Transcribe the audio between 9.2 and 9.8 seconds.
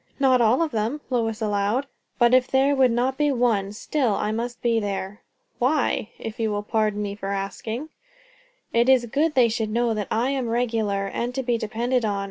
they should